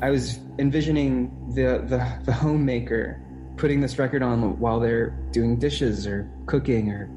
[0.00, 3.20] I was envisioning the, the, the homemaker
[3.56, 7.10] putting this record on while they're doing dishes or cooking or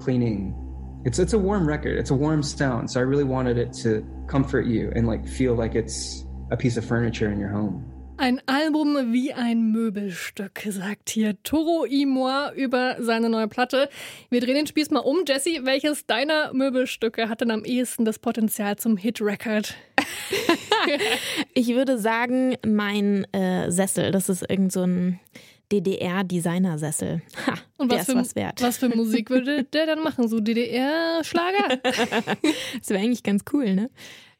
[0.00, 0.54] cleaning.
[1.04, 1.98] It's it's a warm record.
[1.98, 2.90] It's a warm sound.
[2.90, 6.78] So I really wanted it to comfort you and like feel like it's a piece
[6.78, 7.84] of furniture in your home.
[8.16, 13.88] Ein Album wie ein Möbelstück, sagt hier Toro Imoa über seine neue Platte.
[14.30, 15.24] Wir drehen den Spieß mal um.
[15.26, 19.74] Jesse, welches deiner Möbelstücke hat denn am ehesten das Potenzial zum Hit-Record?
[21.54, 24.10] ich würde sagen, mein äh, Sessel.
[24.10, 25.20] Das ist irgend so ein
[25.72, 27.22] DDR-Designersessel.
[27.46, 28.62] Ha, Und was für, was, wert.
[28.62, 30.28] was für Musik würde der dann machen?
[30.28, 31.78] So DDR-Schlager?
[31.82, 33.90] das wäre eigentlich ganz cool, ne?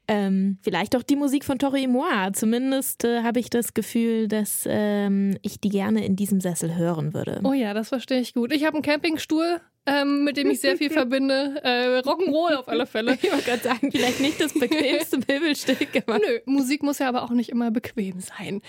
[0.07, 2.33] Ähm, vielleicht auch die Musik von Tori Moa.
[2.33, 7.15] Zumindest äh, habe ich das Gefühl, dass ähm, ich die gerne in diesem Sessel hören
[7.15, 7.41] würde.
[7.43, 8.53] Oh ja, das verstehe ich gut.
[8.53, 11.59] Ich habe einen Campingstuhl, ähm, mit dem ich sehr viel verbinde.
[11.65, 13.17] Äh, Rock'n'Roll auf alle Fälle.
[13.21, 15.89] Ich wollte gerade sagen, vielleicht nicht das bequemste Möbelstück.
[16.07, 16.19] Aber.
[16.19, 18.61] Nö, Musik muss ja aber auch nicht immer bequem sein.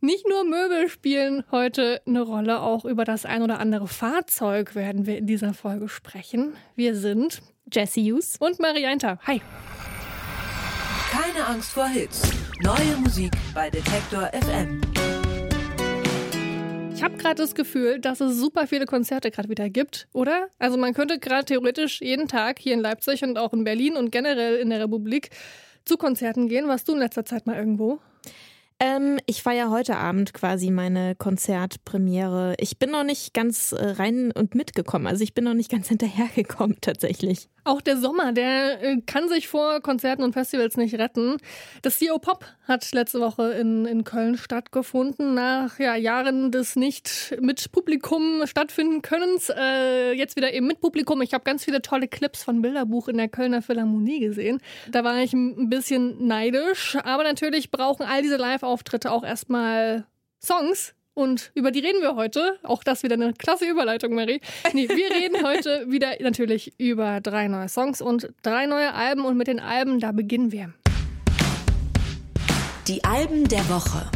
[0.00, 5.04] Nicht nur Möbel spielen heute eine Rolle, auch über das ein oder andere Fahrzeug werden
[5.04, 6.54] wir in dieser Folge sprechen.
[6.76, 9.18] Wir sind Jesse Hughes und Marianta.
[9.26, 9.42] Hi.
[11.10, 12.20] Keine Angst vor Hits.
[12.62, 14.82] Neue Musik bei Detektor FM.
[16.94, 20.48] Ich habe gerade das Gefühl, dass es super viele Konzerte gerade wieder gibt, oder?
[20.58, 24.12] Also man könnte gerade theoretisch jeden Tag hier in Leipzig und auch in Berlin und
[24.12, 25.30] generell in der Republik
[25.86, 26.68] zu Konzerten gehen.
[26.68, 28.00] Warst du in letzter Zeit mal irgendwo?
[28.80, 32.54] Ähm, ich feiere heute Abend quasi meine Konzertpremiere.
[32.60, 35.08] Ich bin noch nicht ganz äh, rein und mitgekommen.
[35.08, 37.48] Also ich bin noch nicht ganz hinterhergekommen tatsächlich.
[37.64, 41.36] Auch der Sommer, der äh, kann sich vor Konzerten und Festivals nicht retten.
[41.82, 47.36] Das CO Pop hat letzte Woche in, in Köln stattgefunden, nach ja, Jahren des nicht
[47.42, 49.50] mit Publikum stattfinden Könnens.
[49.54, 51.20] Äh, jetzt wieder eben mit Publikum.
[51.20, 54.60] Ich habe ganz viele tolle Clips von Bilderbuch in der Kölner Philharmonie gesehen.
[54.90, 56.96] Da war ich ein bisschen neidisch.
[57.04, 60.04] Aber natürlich brauchen all diese Live-Auftritte auch erstmal
[60.42, 62.60] Songs, und über die reden wir heute.
[62.62, 64.40] Auch das wieder eine klasse Überleitung, Mary.
[64.72, 69.24] Nee, wir reden heute wieder natürlich über drei neue Songs und drei neue Alben.
[69.24, 70.72] Und mit den Alben, da beginnen wir.
[72.86, 74.08] Die Alben der Woche.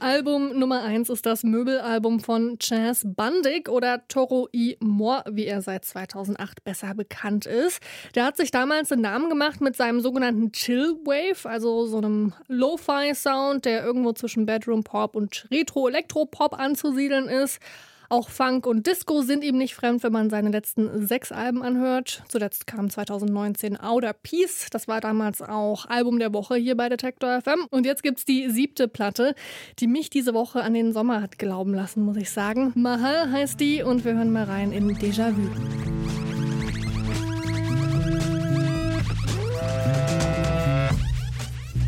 [0.00, 5.62] Album Nummer 1 ist das Möbelalbum von Chaz Bandig oder Toro I Moore, wie er
[5.62, 7.80] seit 2008 besser bekannt ist.
[8.14, 12.34] Der hat sich damals einen Namen gemacht mit seinem sogenannten Chill Wave, also so einem
[12.48, 17.60] Lo-Fi-Sound, der irgendwo zwischen Bedroom Pop und Retro-Elektro-Pop anzusiedeln ist.
[18.08, 22.22] Auch Funk und Disco sind ihm nicht fremd, wenn man seine letzten sechs Alben anhört.
[22.28, 24.68] Zuletzt kam 2019 Outer Peace.
[24.70, 27.66] Das war damals auch Album der Woche hier bei Detector FM.
[27.70, 29.34] Und jetzt gibt's die siebte Platte,
[29.80, 32.72] die mich diese Woche an den Sommer hat glauben lassen, muss ich sagen.
[32.76, 35.50] Mahal heißt die und wir hören mal rein in Déjà-vu.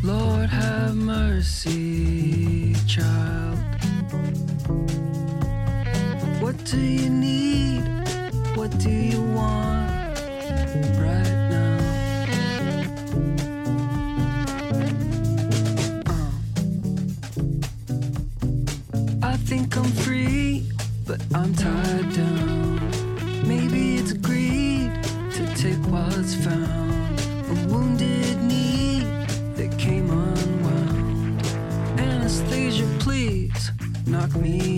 [0.03, 3.39] Lord have mercy, child.
[6.69, 7.81] What do you need?
[8.55, 10.19] What do you want
[10.99, 11.79] right now?
[16.05, 16.31] Uh.
[19.23, 20.69] I think I'm free,
[21.07, 22.79] but I'm tied down.
[23.47, 24.91] Maybe it's greed
[25.37, 27.19] to take what's found.
[27.49, 28.99] A wounded knee
[29.55, 31.41] that came unwound.
[31.99, 33.71] Anesthesia, please
[34.05, 34.68] knock me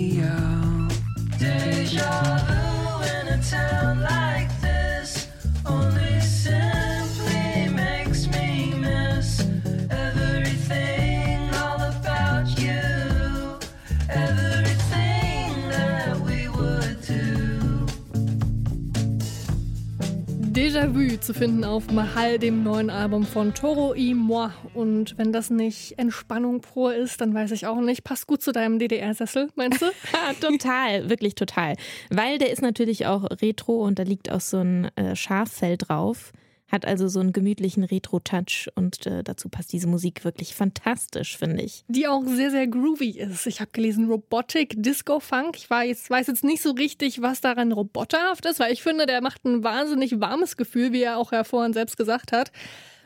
[21.22, 24.50] zu finden auf Mahal, dem neuen Album von Toro y Moi.
[24.74, 28.04] Und wenn das nicht Entspannung pur ist, dann weiß ich auch nicht.
[28.04, 29.86] Passt gut zu deinem DDR-Sessel, meinst du?
[30.42, 31.76] total, wirklich total.
[32.10, 36.32] Weil der ist natürlich auch retro und da liegt auch so ein äh, Schaffell drauf.
[36.72, 41.64] Hat also so einen gemütlichen Retro-Touch und äh, dazu passt diese Musik wirklich fantastisch, finde
[41.64, 41.84] ich.
[41.88, 43.46] Die auch sehr, sehr groovy ist.
[43.46, 45.58] Ich habe gelesen Robotic Disco Funk.
[45.58, 49.22] Ich weiß, weiß jetzt nicht so richtig, was daran roboterhaft ist, weil ich finde, der
[49.22, 52.52] macht ein wahnsinnig warmes Gefühl, wie er auch ja vorhin selbst gesagt hat.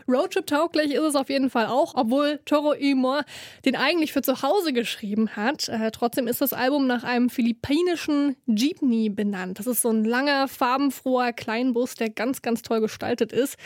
[0.08, 3.24] Roadtrip-tauglich ist es auf jeden Fall auch, obwohl Toro Imor
[3.66, 5.68] den eigentlich für zu Hause geschrieben hat.
[5.70, 9.60] Äh, trotzdem ist das Album nach einem philippinischen Jeepney benannt.
[9.60, 13.58] Das ist so ein langer, farbenfroher Kleinbus, der ganz, ganz toll gestaltet ist.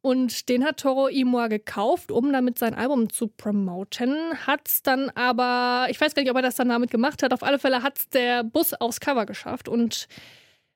[0.00, 4.14] Und den hat Toro Imor gekauft, um damit sein Album zu promoten.
[4.46, 7.32] Hat's dann aber, ich weiß gar nicht, ob er das dann damit gemacht hat.
[7.32, 9.66] Auf alle Fälle hat's der Bus aufs Cover geschafft.
[9.66, 10.08] Und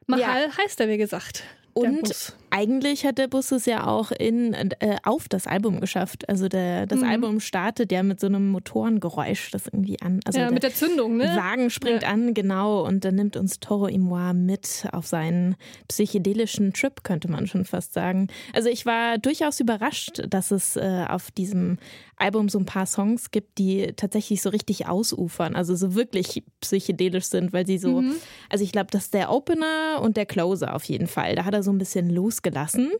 [0.06, 0.56] Mahal ja.
[0.56, 1.44] heißt er, wie gesagt.
[1.74, 6.28] Und eigentlich hat der Bus es ja auch in, äh, auf das Album geschafft.
[6.28, 7.06] Also der, das Mhm.
[7.08, 10.20] Album startet ja mit so einem Motorengeräusch, das irgendwie an.
[10.24, 11.24] Also ja, mit der Zündung, ne?
[11.36, 12.08] Wagen springt Ja.
[12.10, 15.56] an, genau, und dann nimmt uns Toro Imoa mit auf seinen
[15.88, 18.28] psychedelischen Trip, könnte man schon fast sagen.
[18.54, 21.78] Also ich war durchaus überrascht, dass es äh, auf diesem
[22.16, 27.26] Album so ein paar Songs gibt, die tatsächlich so richtig ausufern, also so wirklich psychedelisch
[27.26, 28.14] sind, weil sie so, Mhm.
[28.48, 31.34] also ich glaube, das ist der Opener und der Closer auf jeden Fall.
[31.36, 32.92] Da hat er so ein bisschen losgelassen.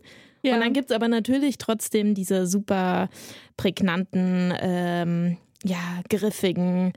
[0.42, 0.54] Ja.
[0.54, 3.08] Und dann gibt es aber natürlich trotzdem diese super
[3.56, 6.92] prägnanten, ähm, ja, griffigen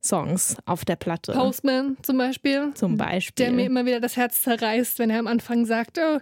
[0.00, 1.32] Hit-Songs auf der Platte.
[1.32, 2.72] Postman zum Beispiel.
[2.74, 3.46] zum Beispiel.
[3.46, 6.18] Der mir immer wieder das Herz zerreißt, wenn er am Anfang sagt, oh,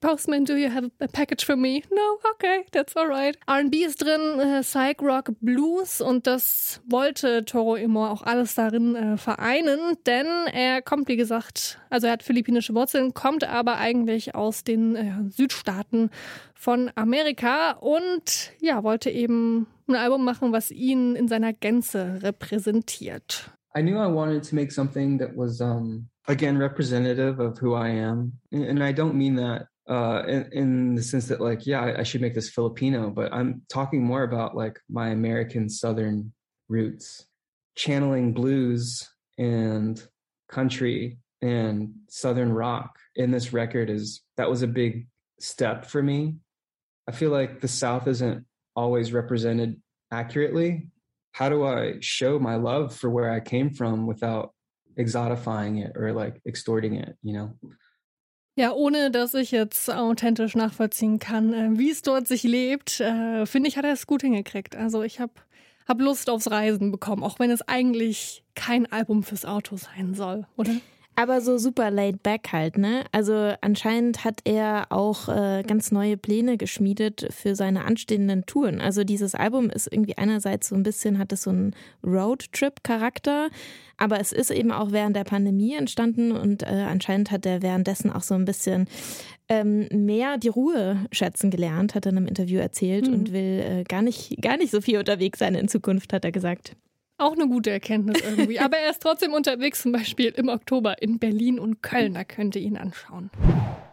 [0.00, 1.82] Postman, do you have a package for me?
[1.90, 3.38] No, okay, that's alright.
[3.46, 8.94] R&B ist drin, äh, Psych Rock, Blues und das wollte Toro Imor auch alles darin
[8.94, 14.34] äh, vereinen, denn er kommt, wie gesagt, also er hat philippinische Wurzeln, kommt aber eigentlich
[14.34, 16.10] aus den äh, Südstaaten
[16.54, 23.50] von Amerika und ja, wollte eben ein Album machen, was ihn in seiner Gänze repräsentiert.
[23.74, 27.88] I knew I wanted to make something that was um again representative of who I
[27.88, 28.34] am.
[28.50, 32.02] And, I don't mean that uh in, in the sense that like yeah, I, I
[32.02, 36.32] should make this Filipino, but I'm talking more about like my American southern
[36.68, 37.26] roots,
[37.76, 39.08] channeling blues
[39.38, 40.02] and
[40.48, 45.06] country and southern rock in this record is that was a big
[45.40, 46.36] step for me.
[47.08, 48.44] I feel like the south isn't
[48.76, 49.81] always represented
[50.12, 50.92] accurately
[51.32, 54.52] how do I show my love for where I came from without
[54.98, 57.54] exotifying it or like extorting it, you know?
[58.54, 63.46] Ja, ohne dass ich jetzt authentisch nachvollziehen kann, äh, wie es dort sich lebt, äh,
[63.46, 64.76] finde ich, hat er es gut hingekriegt.
[64.76, 65.32] Also ich habe
[65.88, 70.46] hab Lust aufs Reisen bekommen, auch wenn es eigentlich kein Album fürs Auto sein soll,
[70.58, 70.72] oder?
[71.14, 73.04] Aber so super laid back halt, ne?
[73.12, 78.80] Also anscheinend hat er auch äh, ganz neue Pläne geschmiedet für seine anstehenden Touren.
[78.80, 83.50] Also dieses Album ist irgendwie einerseits so ein bisschen, hat es so einen Roadtrip-Charakter,
[83.98, 88.10] aber es ist eben auch während der Pandemie entstanden und äh, anscheinend hat er währenddessen
[88.10, 88.88] auch so ein bisschen
[89.48, 93.12] ähm, mehr die Ruhe schätzen gelernt, hat er in einem Interview erzählt Mhm.
[93.14, 96.32] und will äh, gar nicht, gar nicht so viel unterwegs sein in Zukunft, hat er
[96.32, 96.74] gesagt.
[97.18, 98.58] Auch eine gute Erkenntnis irgendwie.
[98.60, 102.14] Aber er ist trotzdem unterwegs, zum Beispiel im Oktober in Berlin und Köln.
[102.14, 103.30] Da könnt ihr ihn anschauen.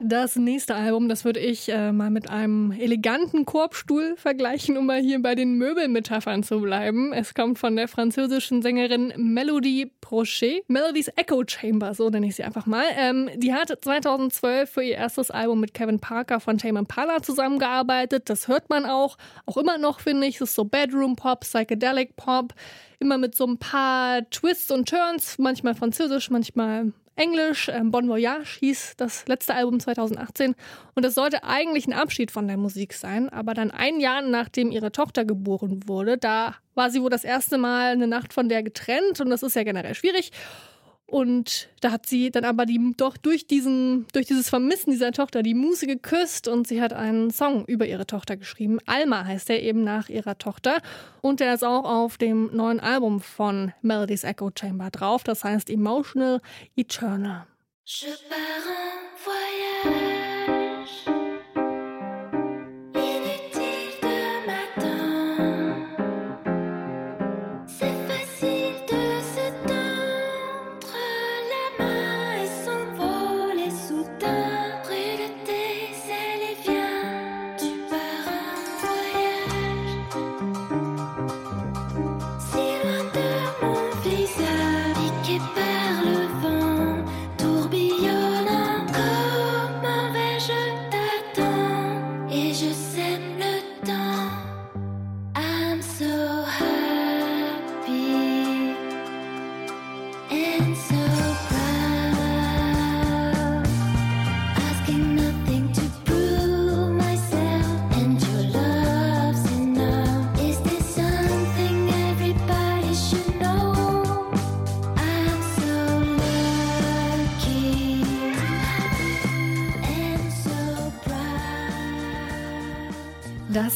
[0.02, 5.02] Das nächste Album, das würde ich äh, mal mit einem eleganten Korbstuhl vergleichen, um mal
[5.02, 7.12] hier bei den Möbelmetaphern zu bleiben.
[7.12, 10.64] Es kommt von der französischen Sängerin Melody Prochet.
[10.70, 12.86] Melodies Echo Chamber, so nenne ich sie einfach mal.
[12.98, 18.30] Ähm, die hat 2012 für ihr erstes Album mit Kevin Parker von Tame Impala zusammengearbeitet.
[18.30, 19.18] Das hört man auch.
[19.46, 20.36] Auch immer noch, finde ich.
[20.36, 22.54] Es ist so Bedroom Pop, Psychedelic Pop.
[23.00, 25.38] Immer mit so ein paar Twists und Turns.
[25.38, 27.70] Manchmal französisch, manchmal Englisch.
[27.70, 30.56] Ähm, bon Voyage hieß das letzte Album 2018.
[30.96, 33.30] Und das sollte eigentlich ein Abschied von der Musik sein.
[33.30, 37.58] Aber dann ein Jahr nachdem ihre Tochter geboren wurde, da war sie wohl das erste
[37.58, 39.20] Mal eine Nacht von der getrennt.
[39.20, 40.32] Und das ist ja generell schwierig.
[41.10, 45.42] Und da hat sie dann aber die, doch durch, diesen, durch dieses Vermissen dieser Tochter
[45.42, 48.80] die Muse geküsst und sie hat einen Song über ihre Tochter geschrieben.
[48.86, 50.82] Alma heißt er eben nach ihrer Tochter.
[51.22, 55.24] Und der ist auch auf dem neuen Album von Melody's Echo Chamber drauf.
[55.24, 56.42] Das heißt Emotional
[56.76, 57.48] Eternal.
[57.86, 60.19] Je pars en voyage.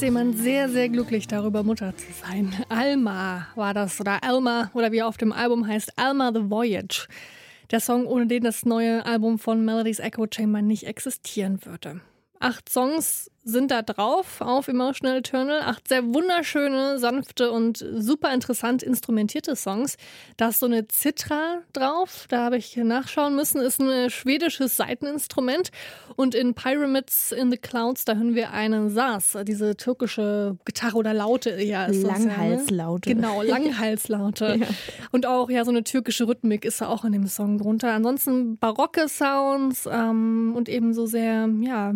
[0.04, 2.54] Jemand sehr, sehr glücklich darüber, Mutter zu sein.
[2.68, 7.08] Alma war das, oder Alma, oder wie er auf dem Album heißt, Alma the Voyage.
[7.72, 12.02] Der Song, ohne den das neue Album von Melody's Echo Chamber nicht existieren würde.
[12.40, 15.62] Acht Songs sind da drauf auf Emotional Eternal.
[15.62, 19.98] Acht sehr wunderschöne, sanfte und super interessant instrumentierte Songs.
[20.38, 25.72] Da ist so eine Zitra drauf, da habe ich nachschauen müssen, ist ein schwedisches Saiteninstrument.
[26.16, 31.14] Und in Pyramids in the Clouds, da hören wir einen Saz, diese türkische Gitarre oder
[31.14, 31.88] Laute eher.
[31.88, 32.26] Ist das ja, ne?
[32.26, 33.14] Langhalslaute.
[33.14, 34.44] Genau, Langhalslaute.
[34.64, 34.68] Ja.
[35.12, 37.92] Und auch ja so eine türkische Rhythmik ist da auch in dem Song drunter.
[37.92, 41.94] Ansonsten barocke Sounds ähm, und eben so sehr, ja,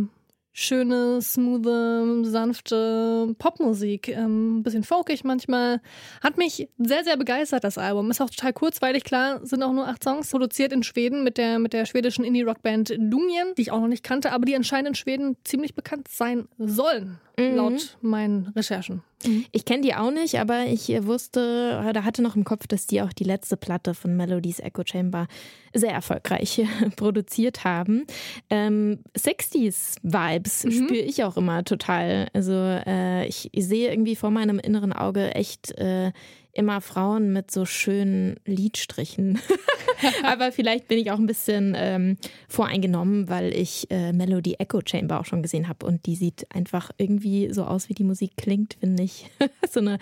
[0.60, 4.10] schöne, smoothe, sanfte Popmusik.
[4.10, 5.82] Ähm, bisschen folkig manchmal.
[6.22, 8.10] Hat mich sehr, sehr begeistert, das Album.
[8.10, 10.32] Ist auch total kurzweilig, klar, sind auch nur acht Songs.
[10.32, 14.04] Produziert in Schweden mit der, mit der schwedischen Indie-Rock-Band Lungien, die ich auch noch nicht
[14.04, 17.56] kannte, aber die anscheinend in Schweden ziemlich bekannt sein sollen, Mhm.
[17.56, 19.04] laut meinen Recherchen.
[19.52, 22.88] Ich kenne die auch nicht, aber ich äh, wusste, oder hatte noch im Kopf, dass
[22.88, 25.28] die auch die letzte Platte von Melodies Echo Chamber
[25.74, 26.64] sehr erfolgreich
[26.96, 28.06] produziert haben.
[28.50, 32.28] Ähm, 60s-Vibes spüre ich auch immer total.
[32.34, 36.12] Also äh, ich, ich sehe irgendwie vor meinem inneren Auge echt äh,
[36.58, 39.40] immer Frauen mit so schönen Lidstrichen.
[40.24, 45.20] Aber vielleicht bin ich auch ein bisschen ähm, voreingenommen, weil ich äh, Melody Echo Chamber
[45.20, 48.76] auch schon gesehen habe und die sieht einfach irgendwie so aus, wie die Musik klingt,
[48.80, 49.30] finde ich.
[49.70, 49.98] so eine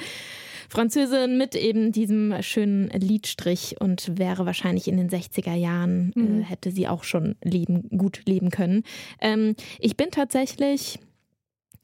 [0.69, 6.71] Französin mit eben diesem schönen Liedstrich und wäre wahrscheinlich in den 60er Jahren, äh, hätte
[6.71, 8.83] sie auch schon leben, gut leben können.
[9.21, 10.99] Ähm, ich bin tatsächlich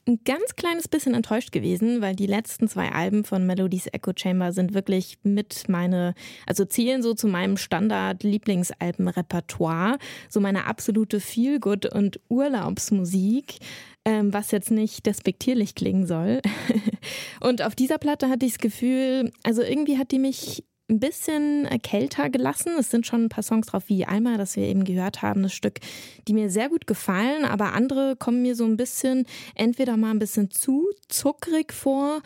[0.08, 4.52] ein ganz kleines bisschen enttäuscht gewesen, weil die letzten zwei Alben von Melodies Echo Chamber
[4.52, 6.16] sind wirklich mit meine,
[6.48, 13.60] also zählen so zu meinem Standard-Lieblingsalben-Repertoire, so meine absolute Feel-Good- und Urlaubsmusik,
[14.04, 16.42] ähm, was jetzt nicht despektierlich klingen soll.
[17.40, 21.66] und auf dieser Platte hatte ich das Gefühl, also irgendwie hat die mich ein bisschen
[21.66, 22.74] äh, kälter gelassen.
[22.78, 25.54] Es sind schon ein paar Songs drauf, wie Alma, das wir eben gehört haben, das
[25.54, 25.80] Stück,
[26.28, 30.20] die mir sehr gut gefallen, aber andere kommen mir so ein bisschen entweder mal ein
[30.20, 32.22] bisschen zu zuckrig vor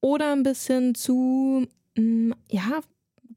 [0.00, 2.80] oder ein bisschen zu, mm, ja,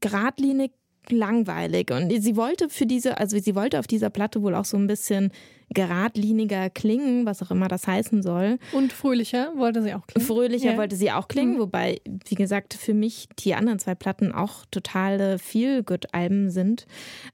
[0.00, 0.72] geradlinig
[1.08, 1.90] langweilig.
[1.90, 4.86] Und sie wollte für diese, also sie wollte auf dieser Platte wohl auch so ein
[4.86, 5.32] bisschen
[5.72, 8.58] geradliniger klingen, was auch immer das heißen soll.
[8.72, 10.26] Und fröhlicher wollte sie auch klingen.
[10.26, 10.76] Fröhlicher Ja.
[10.76, 11.58] wollte sie auch klingen, Mhm.
[11.60, 16.86] wobei, wie gesagt, für mich die anderen zwei Platten auch totale Feel-Good-Alben sind.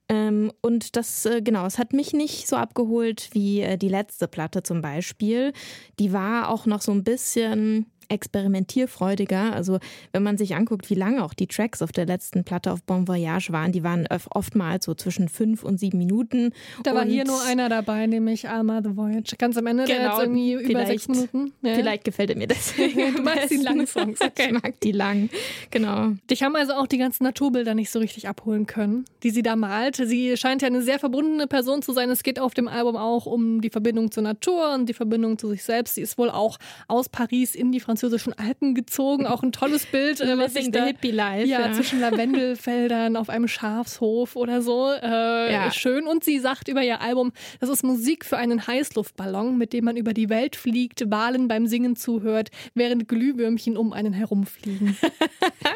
[0.09, 4.29] Ähm, und das, äh, genau, es hat mich nicht so abgeholt wie äh, die letzte
[4.29, 5.53] Platte zum Beispiel.
[5.99, 9.53] Die war auch noch so ein bisschen experimentierfreudiger.
[9.53, 9.79] Also
[10.13, 13.07] wenn man sich anguckt, wie lange auch die Tracks auf der letzten Platte auf Bon
[13.09, 16.53] Voyage waren, die waren oftmals so zwischen fünf und sieben Minuten.
[16.83, 19.37] Da war und hier nur einer dabei, nämlich Alma the Voyage.
[19.39, 21.53] Ganz am Ende, der Genau, jetzt irgendwie über vielleicht- sechs Minuten.
[21.63, 21.75] Ja.
[21.75, 22.99] Vielleicht gefällt er mir deswegen.
[23.19, 24.47] Du magst die langen Songs, okay.
[24.47, 25.31] Ich mag die lang,
[25.71, 26.13] genau.
[26.31, 29.57] Dich haben also auch die ganzen Naturbilder nicht so richtig abholen können, die sie da
[29.57, 29.97] malt.
[29.97, 32.11] Sie scheint ja eine sehr verbundene Person zu sein.
[32.11, 35.49] Es geht auf dem Album auch um die Verbindung zur Natur und die Verbindung zu
[35.49, 35.95] sich selbst.
[35.95, 39.27] Sie ist wohl auch aus Paris in die französischen Alpen gezogen.
[39.27, 41.47] Auch ein tolles Bild, äh, was the da hippie life.
[41.49, 44.93] ja, zwischen Lavendelfeldern auf einem Schafshof oder so.
[44.93, 45.71] Äh, Ja.
[45.73, 46.07] Schön.
[46.07, 49.97] Und sie sagt über ihr Album, das ist Musik für einen Heißluftballon, mit dem man
[49.97, 54.97] über die Welt fliegt, Walen beim Singen zuhört, während Glühwürmchen um einen herumfliegen.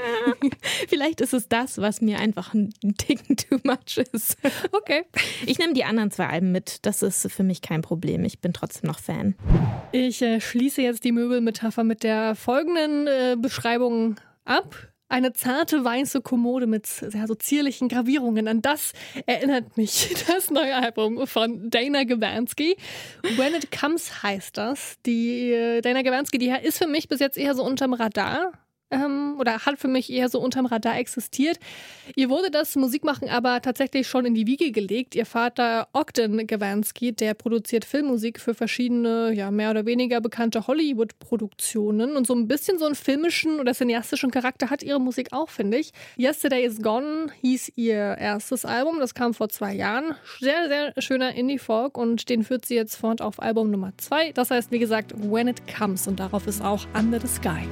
[0.88, 4.36] Vielleicht ist es das, was mir einfach ein Ticken too much ist.
[4.72, 5.02] Okay.
[5.46, 6.78] Ich nehme die anderen zwei Alben mit.
[6.86, 8.24] Das ist für mich kein Problem.
[8.24, 9.34] Ich bin trotzdem noch Fan.
[9.92, 14.76] Ich äh, schließe jetzt die Möbelmetapher mit der folgenden äh, Beschreibung ab.
[15.08, 18.48] Eine zarte weiße Kommode mit sehr so zierlichen Gravierungen.
[18.48, 18.94] An das
[19.26, 22.76] erinnert mich das neue Album von Dana Gabansky.
[23.36, 24.96] When It Comes heißt das.
[25.04, 28.52] Die äh, Dana Gabansky, die ist für mich bis jetzt eher so unterm Radar.
[28.92, 31.58] Ähm, oder hat für mich eher so unterm Radar existiert.
[32.14, 35.14] Ihr wurde das Musikmachen aber tatsächlich schon in die Wiege gelegt.
[35.14, 42.16] Ihr Vater Ogden Gawansky, der produziert Filmmusik für verschiedene, ja, mehr oder weniger bekannte Hollywood-Produktionen.
[42.16, 45.78] Und so ein bisschen so einen filmischen oder cineastischen Charakter hat ihre Musik auch, finde
[45.78, 45.92] ich.
[46.18, 48.98] Yesterday is Gone hieß ihr erstes Album.
[48.98, 50.14] Das kam vor zwei Jahren.
[50.40, 54.32] Sehr, sehr schöner Indie-Folk und den führt sie jetzt fort auf Album Nummer zwei.
[54.32, 56.06] Das heißt, wie gesagt, When It Comes.
[56.06, 57.66] Und darauf ist auch Under the Sky.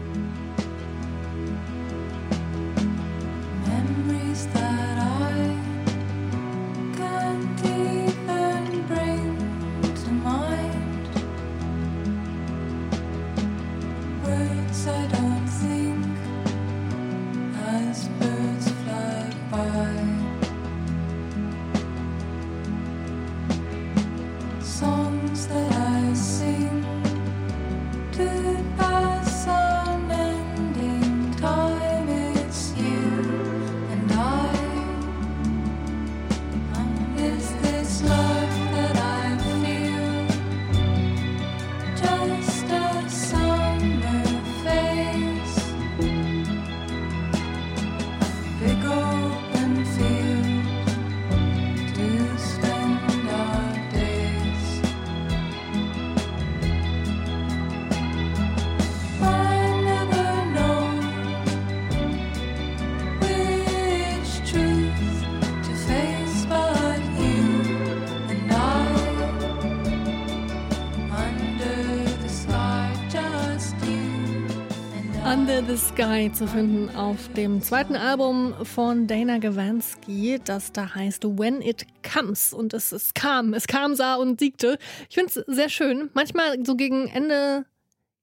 [75.71, 81.63] The Sky zu finden auf dem zweiten Album von Dana Gavansky, das da heißt When
[81.63, 82.53] It Comes.
[82.53, 84.79] Und es, es kam, es kam, sah und siegte.
[85.09, 86.11] Ich finde es sehr schön.
[86.13, 87.67] Manchmal so gegen Ende,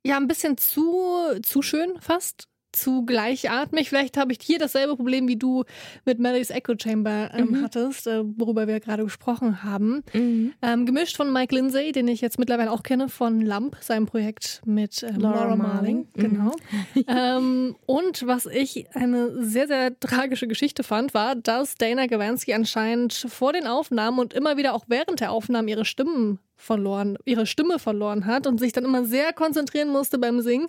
[0.04, 2.50] ja, ein bisschen zu, zu schön fast.
[2.78, 3.90] Zu gleichatmig.
[3.90, 5.64] Vielleicht habe ich hier dasselbe Problem, wie du
[6.06, 7.64] mit Melodies Echo Chamber ähm, Mhm.
[7.64, 10.04] hattest, äh, worüber wir gerade gesprochen haben.
[10.14, 10.54] Mhm.
[10.62, 14.62] Ähm, gemischt von Mike Lindsay, den ich jetzt mittlerweile auch kenne von Lump, seinem Projekt
[14.66, 16.08] mit äh, Laura Laura, Marling.
[16.16, 16.22] Mhm.
[16.22, 16.56] Genau.
[17.08, 23.14] ähm, und was ich eine sehr, sehr tragische Geschichte fand, war, dass Dana Gavansky anscheinend
[23.14, 27.80] vor den Aufnahmen und immer wieder auch während der Aufnahmen ihre Stimmen verloren, ihre Stimme
[27.80, 30.68] verloren hat und sich dann immer sehr konzentrieren musste beim Singen.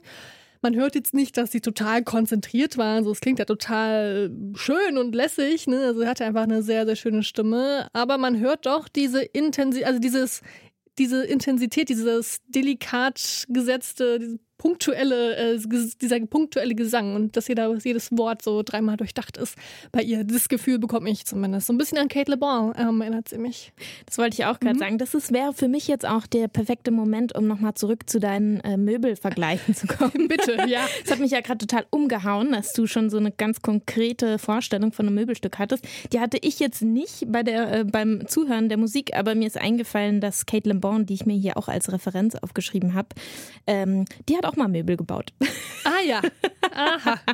[0.61, 2.97] Man hört jetzt nicht, dass sie total konzentriert war.
[2.97, 5.67] Also es klingt ja total schön und lässig.
[5.67, 5.79] Ne?
[5.87, 7.89] Also sie hatte einfach eine sehr, sehr schöne Stimme.
[7.93, 10.43] Aber man hört doch diese Intensität, also dieses,
[10.99, 15.59] diese Intensität, dieses delikat gesetzte, diese punktuelle, äh,
[16.01, 19.57] dieser punktuelle Gesang und dass jeder, jedes Wort so dreimal durchdacht ist
[19.93, 20.25] bei ihr.
[20.25, 21.69] Das Gefühl bekomme ich zumindest.
[21.69, 23.73] So ein bisschen an Kate LeBon ähm, erinnert sie mich.
[24.07, 24.99] Das wollte ich auch gerade sagen.
[24.99, 28.61] Das ist- wäre für mich jetzt auch der perfekte Moment, um nochmal zurück zu deinen
[28.61, 30.11] äh, Möbelvergleichen zu kommen.
[30.29, 30.87] Bitte, ja.
[31.05, 34.93] Es hat mich ja gerade total umgehauen, dass du schon so eine ganz konkrete Vorstellung
[34.93, 35.87] von einem Möbelstück hattest.
[36.13, 39.57] Die hatte ich jetzt nicht bei der, äh, beim Zuhören der Musik, aber mir ist
[39.57, 43.09] eingefallen, dass Kate LeBon, die ich mir hier auch als Referenz aufgeschrieben habe,
[43.67, 45.33] ähm, die hat auch mal Möbel gebaut.
[45.85, 46.21] Ah ja.
[46.75, 47.21] Aha.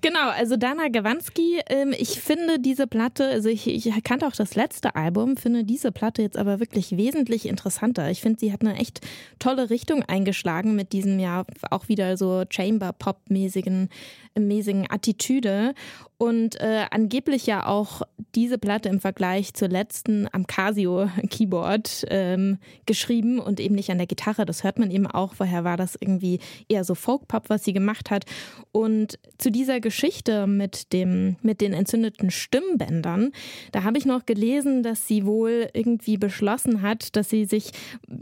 [0.00, 4.56] Genau, also Dana Gawanski, ähm, ich finde diese Platte, also ich, ich kannte auch das
[4.56, 8.10] letzte Album, finde diese Platte jetzt aber wirklich wesentlich interessanter.
[8.10, 9.00] Ich finde, sie hat eine echt
[9.38, 13.90] tolle Richtung eingeschlagen mit diesem ja auch wieder so Chamber-Pop-mäßigen
[14.34, 15.74] mäßigen Attitüde
[16.22, 18.02] und äh, angeblich ja auch
[18.36, 24.06] diese Platte im Vergleich zur letzten am Casio-Keyboard ähm, geschrieben und eben nicht an der
[24.06, 24.46] Gitarre.
[24.46, 25.34] Das hört man eben auch.
[25.34, 28.24] Vorher war das irgendwie eher so Folk-Pop, was sie gemacht hat.
[28.70, 33.32] Und zu dieser Geschichte mit, dem, mit den entzündeten Stimmbändern,
[33.72, 37.72] da habe ich noch gelesen, dass sie wohl irgendwie beschlossen hat, dass sie sich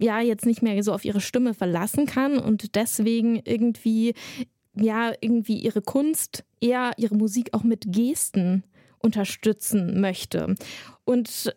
[0.00, 4.14] ja jetzt nicht mehr so auf ihre Stimme verlassen kann und deswegen irgendwie
[4.74, 8.64] ja irgendwie ihre Kunst, eher ihre Musik auch mit Gesten
[8.98, 10.54] unterstützen möchte.
[11.04, 11.54] Und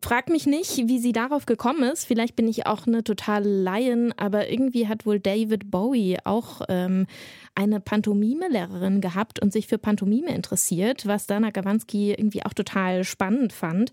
[0.00, 2.04] frag mich nicht, wie sie darauf gekommen ist.
[2.04, 7.06] Vielleicht bin ich auch eine totale Laien, aber irgendwie hat wohl David Bowie auch ähm,
[7.54, 13.52] eine Pantomime-Lehrerin gehabt und sich für Pantomime interessiert, was Dana Gawanski irgendwie auch total spannend
[13.52, 13.90] fand.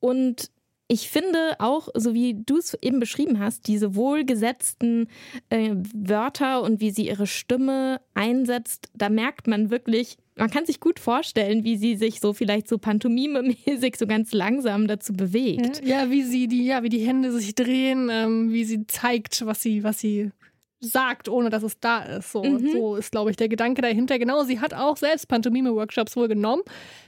[0.00, 0.50] Und
[0.86, 5.08] ich finde auch, so wie du es eben beschrieben hast, diese wohlgesetzten
[5.48, 10.80] äh, Wörter und wie sie ihre Stimme einsetzt, da merkt man wirklich, man kann sich
[10.80, 15.84] gut vorstellen, wie sie sich so vielleicht so pantomime-mäßig so ganz langsam dazu bewegt.
[15.86, 19.62] Ja, wie sie die, ja, wie die Hände sich drehen, ähm, wie sie zeigt, was
[19.62, 20.32] sie, was sie
[20.80, 22.32] sagt, ohne dass es da ist.
[22.32, 22.68] So, Mhm.
[22.72, 24.18] so ist, glaube ich, der Gedanke dahinter.
[24.18, 26.62] Genau, sie hat auch selbst Pantomime-Workshops wohl genommen.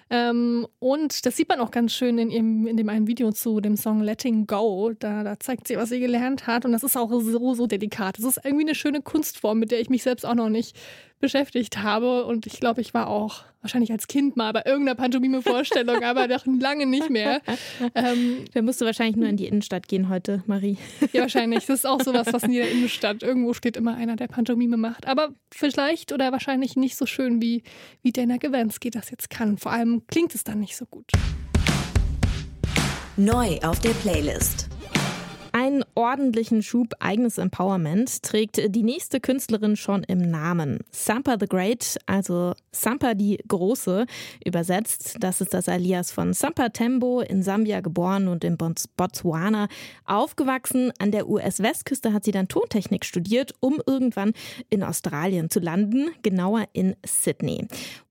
[0.09, 3.61] Ähm, und das sieht man auch ganz schön in, ihrem, in dem einen Video zu
[3.61, 4.93] dem Song Letting Go.
[4.99, 6.65] Da, da zeigt sie, was sie gelernt hat.
[6.65, 8.19] Und das ist auch so, so delikat.
[8.19, 10.77] Das ist irgendwie eine schöne Kunstform, mit der ich mich selbst auch noch nicht
[11.19, 12.25] beschäftigt habe.
[12.27, 16.47] Und ich glaube, ich war auch wahrscheinlich als Kind mal bei irgendeiner Pantomime-Vorstellung, aber noch
[16.47, 17.41] lange nicht mehr.
[17.95, 20.77] Ähm, Da musst du wahrscheinlich nur in die Innenstadt gehen heute, Marie.
[21.13, 21.67] ja, wahrscheinlich.
[21.67, 23.23] Das ist auch sowas, was in jeder Innenstadt.
[23.23, 25.07] Irgendwo steht immer einer, der Pantomime macht.
[25.07, 27.63] Aber vielleicht oder wahrscheinlich nicht so schön, wie,
[28.03, 29.57] wie Dana Gavansky das jetzt kann.
[29.57, 31.11] Vor allem klingt es dann nicht so gut.
[33.17, 34.69] Neu auf der Playlist.
[35.59, 40.81] Einen ordentlichen Schub eigenes Empowerment trägt die nächste Künstlerin schon im Namen.
[40.91, 44.05] Sampa the Great, also Sampa die Große,
[44.45, 45.17] übersetzt.
[45.21, 49.69] Das ist das Alias von Sampa Tembo, in Sambia geboren und in Bots- Botswana
[50.05, 50.93] aufgewachsen.
[50.99, 54.35] An der US-Westküste hat sie dann Tontechnik studiert, um irgendwann
[54.69, 57.67] in Australien zu landen, genauer in Sydney.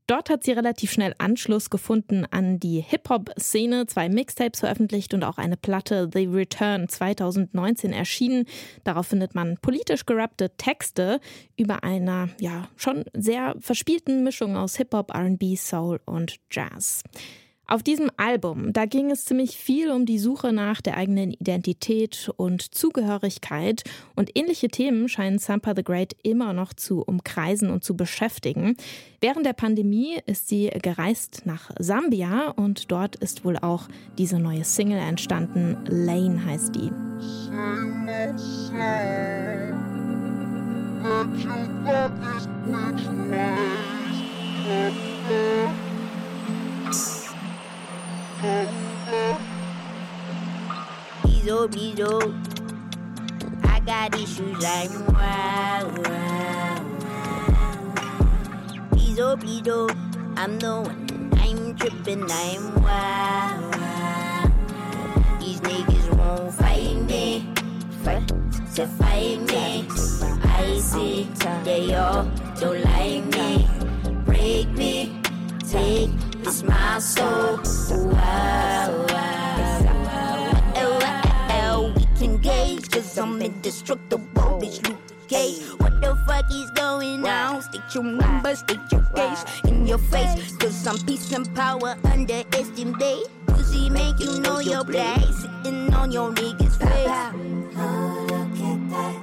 [0.08, 5.39] Dort hat sie relativ schnell Anschluss gefunden an die Hip-Hop-Szene, zwei Mixtapes veröffentlicht und auch
[5.39, 8.46] eine Platte The Return 2019 erschienen.
[8.84, 11.20] Darauf findet man politisch gerappte Texte
[11.58, 17.02] über einer ja schon sehr verspielten Mischung aus Hip-Hop, R&B, Soul und Jazz.
[17.67, 22.32] Auf diesem Album, da ging es ziemlich viel um die Suche nach der eigenen Identität
[22.38, 23.84] und Zugehörigkeit
[24.15, 28.78] und ähnliche Themen scheinen Sampa the Great immer noch zu umkreisen und zu beschäftigen.
[29.19, 33.88] Während der Pandemie ist sie gereist nach Sambia und dort ist wohl auch
[34.19, 35.78] diese neue Single entstanden.
[35.88, 36.91] Lane heißt die.
[51.24, 52.34] Bizo, bizo.
[53.63, 57.56] I got issues like wow, wow, wow.
[59.15, 59.88] torpedo.
[60.36, 63.74] I'm the one, I'm tripping, I'm wild.
[65.39, 67.48] These niggas won't fight me,
[68.04, 68.28] fight
[68.76, 69.88] to fight me.
[70.43, 71.30] I see
[71.63, 72.26] they all
[72.60, 73.67] don't like me,
[74.26, 75.21] break me,
[75.69, 76.12] take
[76.46, 77.60] this my soul.
[78.14, 79.06] Wow,
[81.50, 81.94] wow.
[81.98, 85.64] We can gauge, cause I'm indestructible, bitch, Luke Cage.
[85.80, 87.62] What the fuck is going on?
[87.64, 93.28] State your number, state your case in your face, cause I'm peace and power, underestimate.
[93.48, 97.10] Pussy make you know your place, sitting on your niggas' face.
[97.78, 99.16] Oh, look at that.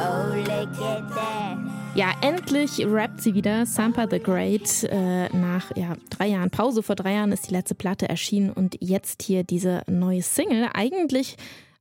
[0.00, 1.67] Oh, look at that.
[1.98, 3.66] Ja, endlich rappt sie wieder.
[3.66, 4.84] Sampa the Great.
[4.84, 8.76] Äh, nach ja, drei Jahren Pause, vor drei Jahren ist die letzte Platte erschienen und
[8.78, 10.68] jetzt hier diese neue Single.
[10.74, 11.36] Eigentlich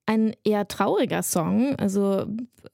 [0.08, 1.76] ein eher trauriger Song.
[1.76, 2.26] Also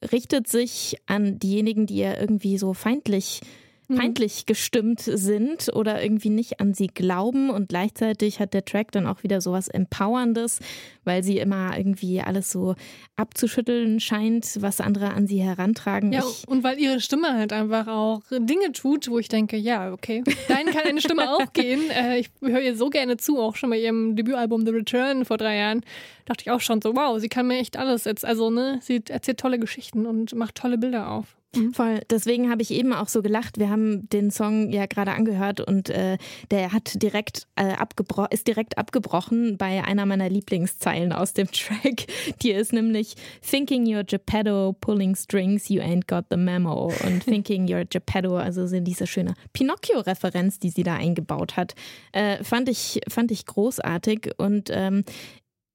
[0.10, 3.41] richtet sich an diejenigen, die ja irgendwie so feindlich
[3.88, 9.08] feindlich gestimmt sind oder irgendwie nicht an sie glauben und gleichzeitig hat der Track dann
[9.08, 10.60] auch wieder sowas Empowerndes,
[11.04, 12.76] weil sie immer irgendwie alles so
[13.15, 16.12] abzuschütteln scheint, was andere an sie herantragen.
[16.12, 19.91] Ja, Ich- und weil ihre Stimme halt einfach auch Dinge tut, wo ich denke, ja,
[19.91, 21.82] okay, dahin kann eine Stimme auch gehen.
[21.93, 25.38] Äh, ich höre ihr so gerne zu, auch schon bei ihrem Debütalbum The Return vor
[25.38, 25.82] drei Jahren.
[26.26, 28.26] Dachte ich auch schon so, wow, sie kann mir echt alles jetzt.
[28.26, 31.36] Also, ne, sie erzählt tolle Geschichten und macht tolle Bilder auf.
[31.74, 32.02] Voll.
[32.10, 33.60] Deswegen habe ich eben auch so gelacht.
[33.60, 36.18] Wir haben den Song ja gerade angehört und äh,
[36.50, 42.08] der hat direkt äh, abgebro ist direkt abgebrochen bei einer meiner Lieblingszeilen aus dem Track.
[42.42, 43.16] Die ist nämlich
[43.48, 46.92] Thinking you're Geppetto, pulling strings, you ain't got the memo.
[47.06, 51.76] Und Thinking you're Geppetto, also sind diese schöne Pinocchio-Referenz, die sie da eingebaut hat,
[52.13, 55.04] äh, fand ich fand ich großartig und ähm,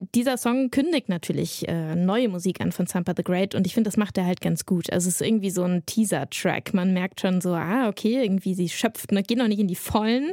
[0.01, 3.89] dieser Song kündigt natürlich äh, neue Musik an von Sampa the Great und ich finde,
[3.89, 4.93] das macht er halt ganz gut.
[4.93, 6.73] Also es ist irgendwie so ein Teaser-Track.
[6.73, 9.75] Man merkt schon so, ah, okay, irgendwie sie schöpft, ne, geht noch nicht in die
[9.75, 10.33] Vollen.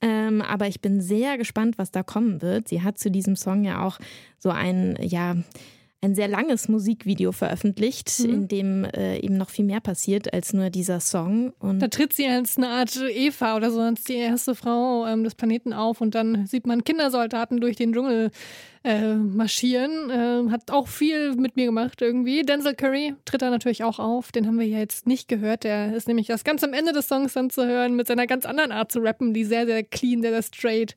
[0.00, 2.68] Ähm, aber ich bin sehr gespannt, was da kommen wird.
[2.68, 3.98] Sie hat zu diesem Song ja auch
[4.38, 5.36] so ein, ja,
[6.02, 10.70] ein sehr langes Musikvideo veröffentlicht, in dem äh, eben noch viel mehr passiert als nur
[10.70, 11.52] dieser Song.
[11.58, 15.24] Und Da tritt sie als eine Art Eva oder so, als die erste Frau ähm,
[15.24, 18.30] des Planeten auf und dann sieht man Kindersoldaten durch den Dschungel
[18.82, 20.10] äh, marschieren.
[20.10, 22.42] Äh, hat auch viel mit mir gemacht irgendwie.
[22.42, 24.32] Denzel Curry tritt da natürlich auch auf.
[24.32, 25.64] Den haben wir ja jetzt nicht gehört.
[25.64, 28.46] Der ist nämlich das ganz am Ende des Songs dann zu hören mit seiner ganz
[28.46, 30.94] anderen Art zu rappen, die sehr, sehr clean, sehr, sehr straight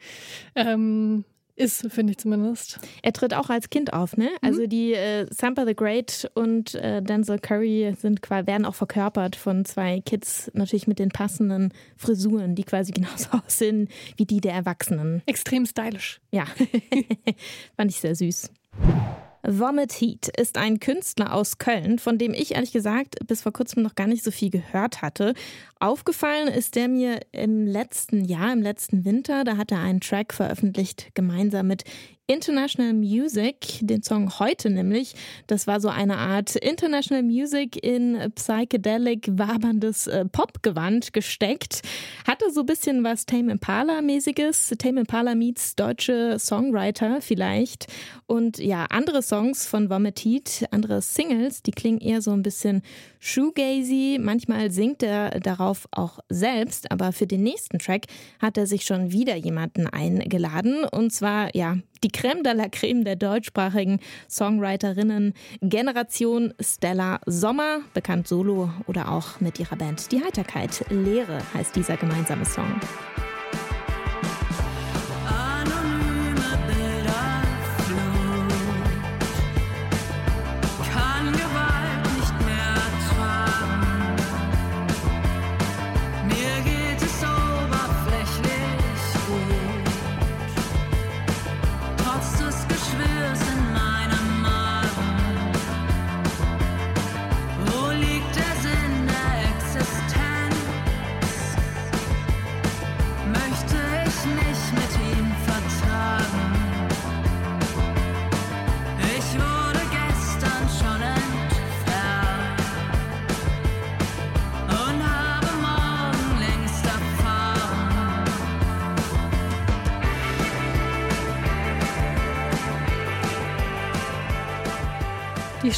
[0.55, 2.79] ähm, ist, finde ich zumindest.
[3.01, 4.29] Er tritt auch als Kind auf, ne?
[4.41, 9.35] Also die äh, Sampa the Great und äh, Denzel Curry sind quasi, werden auch verkörpert
[9.35, 14.53] von zwei Kids, natürlich mit den passenden Frisuren, die quasi genauso aussehen wie die der
[14.53, 15.21] Erwachsenen.
[15.25, 16.21] Extrem stylisch.
[16.31, 16.45] Ja,
[17.77, 18.49] fand ich sehr süß.
[19.45, 23.83] Vomit Heat ist ein Künstler aus Köln, von dem ich ehrlich gesagt bis vor kurzem
[23.83, 25.33] noch gar nicht so viel gehört hatte.
[25.83, 29.43] Aufgefallen ist der mir im letzten Jahr, im letzten Winter.
[29.43, 31.83] Da hat er einen Track veröffentlicht, gemeinsam mit
[32.25, 35.13] International Music, den Song heute nämlich.
[35.47, 41.81] Das war so eine Art International Music in psychedelic waberndes äh, Popgewand gesteckt.
[42.25, 44.73] Hatte so ein bisschen was Tame Impala-mäßiges.
[44.79, 47.87] Tame Impala meets deutsche Songwriter vielleicht.
[48.25, 52.83] Und ja, andere Songs von Vomit Heat, andere Singles, die klingen eher so ein bisschen
[53.23, 54.19] shoegazy.
[54.21, 58.05] Manchmal singt er darauf auch selbst, aber für den nächsten Track
[58.39, 60.83] hat er sich schon wieder jemanden eingeladen.
[60.83, 68.27] Und zwar, ja, die Creme de la Creme der deutschsprachigen Songwriterinnen Generation Stella Sommer, bekannt
[68.27, 70.85] solo oder auch mit ihrer Band Die Heiterkeit.
[70.89, 72.79] Lehre heißt dieser gemeinsame Song.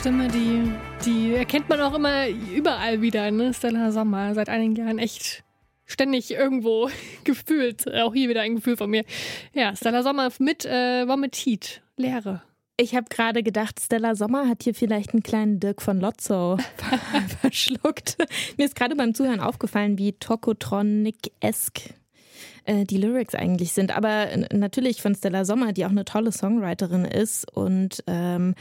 [0.06, 0.72] Stimme, die,
[1.04, 3.56] die erkennt man auch immer überall wieder, ne?
[3.56, 5.44] Stella Sommer, seit einigen Jahren echt
[5.84, 6.92] ständig irgendwo
[7.24, 7.92] gefühlt.
[7.92, 9.04] Auch hier wieder ein Gefühl von mir.
[9.56, 12.44] Ja, Stella Sommer mit äh, Vomit Heat, Leere.
[12.78, 16.60] Ich habe gerade gedacht, Stella Sommer hat hier vielleicht einen kleinen Dirk von Lotzo
[17.42, 18.18] verschluckt.
[18.58, 21.80] Mir ist gerade beim Zuhören aufgefallen, wie Tokotronic-esk
[22.66, 23.98] äh, die Lyrics eigentlich sind.
[23.98, 28.54] Aber natürlich von Stella Sommer, die auch eine tolle Songwriterin ist und ähm,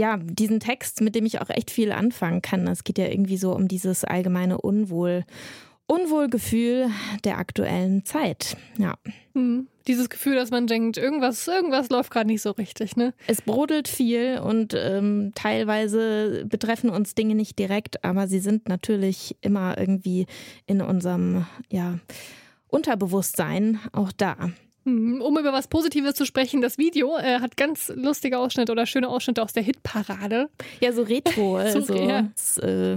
[0.00, 2.66] ja, diesen Text, mit dem ich auch echt viel anfangen kann.
[2.66, 5.26] Es geht ja irgendwie so um dieses allgemeine Unwohl.
[5.86, 6.88] Unwohlgefühl
[7.24, 8.56] der aktuellen Zeit.
[8.78, 8.94] Ja.
[9.34, 9.68] Hm.
[9.86, 13.12] Dieses Gefühl, dass man denkt, irgendwas, irgendwas läuft gerade nicht so richtig, ne?
[13.26, 19.36] Es brodelt viel und ähm, teilweise betreffen uns Dinge nicht direkt, aber sie sind natürlich
[19.42, 20.26] immer irgendwie
[20.66, 21.98] in unserem ja,
[22.68, 24.50] Unterbewusstsein auch da.
[24.84, 28.86] Hm, Um über was Positives zu sprechen, das Video äh, hat ganz lustige Ausschnitte oder
[28.86, 30.48] schöne Ausschnitte aus der Hitparade.
[30.80, 32.20] Ja, so retro, So, also ja.
[32.62, 32.96] äh,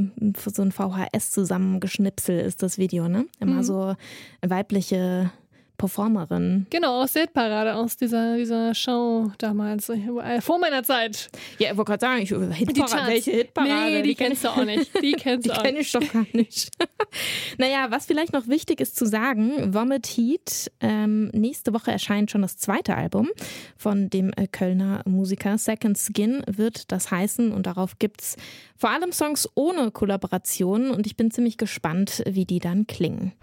[0.53, 3.25] so ein VHS-Zusammengeschnipsel ist das Video, ne?
[3.39, 3.63] Immer Mhm.
[3.63, 3.95] so
[4.41, 5.31] weibliche
[5.77, 6.67] Performerin.
[6.69, 11.29] Genau, aus der Hitparade, aus dieser, dieser Show damals, äh, vor meiner Zeit.
[11.59, 12.35] Ja, ich wollte gerade sagen, ich, Die
[12.79, 12.93] Charts.
[12.93, 13.91] Hitparade, welche Hitparade?
[13.91, 14.91] Nee, die, kennst du auch nicht.
[15.01, 15.87] Die kennst Die du auch kenne nicht.
[15.87, 16.69] ich doch gar nicht.
[17.57, 22.41] naja, was vielleicht noch wichtig ist zu sagen, Vomit Heat, ähm, nächste Woche erscheint schon
[22.41, 23.29] das zweite Album
[23.77, 28.37] von dem äh, Kölner Musiker Second Skin, wird das heißen und darauf gibt's
[28.77, 33.33] vor allem Songs ohne Kollaboration und ich bin ziemlich gespannt, wie die dann klingen.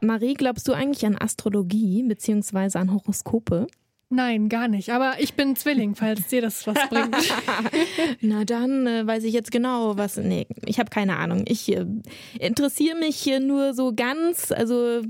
[0.00, 3.66] Marie, glaubst du eigentlich an Astrologie beziehungsweise an Horoskope?
[4.10, 4.90] Nein, gar nicht.
[4.90, 7.14] Aber ich bin Zwilling, falls dir das was bringt.
[8.22, 10.16] Na dann äh, weiß ich jetzt genau, was.
[10.16, 11.44] Nee, ich habe keine Ahnung.
[11.46, 11.84] Ich äh,
[12.38, 15.02] interessiere mich hier nur so ganz, also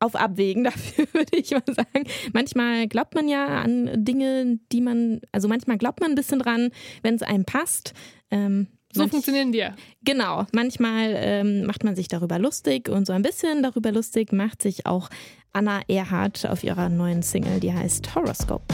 [0.00, 2.06] auf Abwägen dafür, würde ich mal sagen.
[2.32, 6.70] Manchmal glaubt man ja an Dinge, die man, also manchmal glaubt man ein bisschen dran,
[7.02, 7.92] wenn es einem passt.
[8.30, 9.66] Ähm, So manch- funktionieren die.
[10.04, 14.62] Genau, manchmal ähm, macht man sich darüber lustig und so ein bisschen darüber lustig macht
[14.62, 15.08] sich auch
[15.54, 18.64] Anna Erhardt auf ihrer neuen Single, die heißt Horoscope.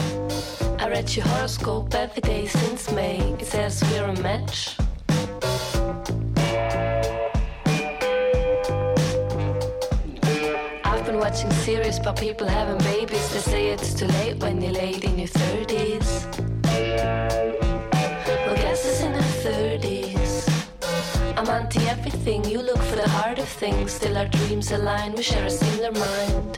[0.79, 3.17] I read your horoscope every day since May.
[3.39, 4.75] It says we're a match.
[10.83, 13.31] I've been watching series about people having babies.
[13.33, 16.48] They say it's too late when you're late in your 30s.
[21.49, 22.45] I'm anti everything.
[22.45, 23.93] You look for the heart of things.
[23.93, 25.13] Still, our dreams align.
[25.13, 26.57] We share a similar mind.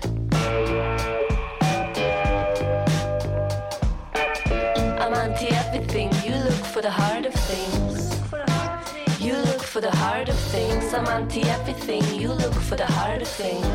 [4.99, 6.11] I'm anti everything.
[6.25, 8.19] You look for the heart of things.
[9.21, 10.93] You look for the heart of things.
[10.93, 12.03] I'm anti everything.
[12.13, 13.65] You look for the heart of things.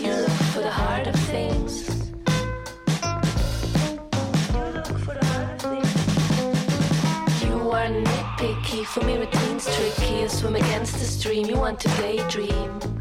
[0.00, 1.91] You look for the heart of things.
[7.92, 8.84] Nitpicky.
[8.84, 10.20] For me, routine's tricky.
[10.20, 11.46] You swim against the stream.
[11.46, 12.91] You want to daydream.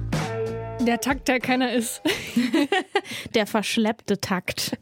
[0.88, 2.02] Der Takt, der keiner ist.
[3.36, 4.78] Der verschleppte Takt.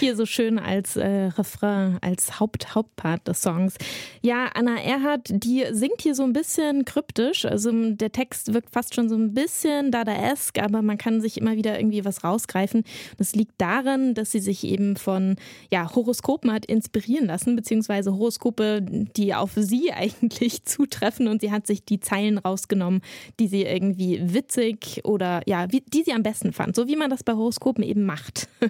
[0.00, 3.74] Hier so schön als äh, Refrain, als Haupt Hauptpart des Songs.
[4.20, 7.44] Ja, Anna Erhardt, die singt hier so ein bisschen kryptisch.
[7.44, 11.56] Also der Text wirkt fast schon so ein bisschen Dadaesk, aber man kann sich immer
[11.56, 12.82] wieder irgendwie was rausgreifen.
[13.18, 15.36] Das liegt daran, dass sie sich eben von
[15.70, 21.66] ja, Horoskopen hat inspirieren lassen, beziehungsweise Horoskope, die auf sie eigentlich zutreffen und sie hat
[21.68, 23.02] sich die Zeilen rausgenommen,
[23.38, 27.10] die sie irgendwie witzig oder ja, wie, die sie am besten fand, so wie man
[27.10, 28.48] das bei Horoskopen eben macht.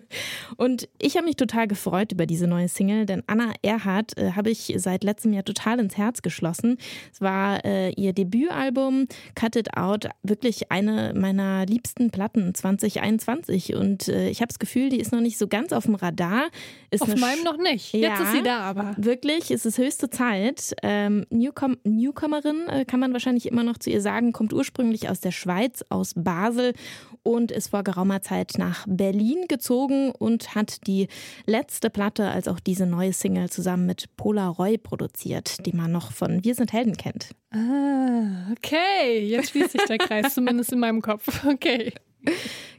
[0.56, 4.50] Und ich habe mich total gefreut über diese neue Single, denn Anna Erhardt äh, habe
[4.50, 6.78] ich seit letztem Jahr total ins Herz geschlossen.
[7.12, 14.08] Es war äh, ihr Debütalbum Cut It Out, wirklich eine meiner liebsten Platten 2021 und
[14.08, 16.48] äh, ich habe das Gefühl, die ist noch nicht so ganz auf dem Radar.
[16.90, 17.92] Ist Auf eine meinem Sch- noch nicht.
[17.92, 18.10] Ja.
[18.10, 18.94] Jetzt ist sie da, aber.
[18.96, 20.74] Wirklich, es ist höchste Zeit.
[20.82, 25.20] Ähm, Newcom Newcomerin äh, kann man wahrscheinlich immer noch zu ihr sagen, kommt ursprünglich aus
[25.20, 26.63] der Schweiz, aus Basel
[27.22, 31.08] und ist vor geraumer Zeit nach Berlin gezogen und hat die
[31.46, 36.12] letzte Platte als auch diese neue Single zusammen mit Pola Roy produziert, die man noch
[36.12, 37.30] von Wir sind Helden kennt.
[37.50, 39.26] Ah, okay.
[39.26, 41.44] Jetzt schließt sich der Kreis, zumindest in meinem Kopf.
[41.44, 41.92] Okay.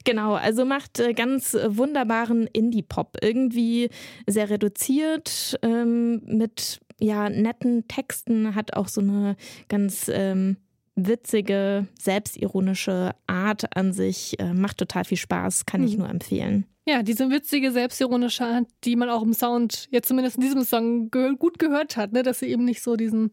[0.03, 3.17] Genau, also macht äh, ganz wunderbaren Indie-Pop.
[3.21, 3.89] Irgendwie
[4.27, 9.35] sehr reduziert, ähm, mit ja, netten Texten, hat auch so eine
[9.67, 10.57] ganz ähm,
[10.95, 14.39] witzige, selbstironische Art an sich.
[14.39, 15.99] Äh, macht total viel Spaß, kann ich Mhm.
[15.99, 16.65] nur empfehlen.
[16.87, 21.09] Ja, diese witzige, selbstironische Art, die man auch im Sound, jetzt zumindest in diesem Song,
[21.09, 22.21] ge gut gehört hat, ne?
[22.23, 23.31] dass sie eben nicht so diesen